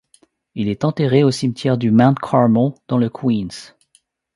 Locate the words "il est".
0.55-0.83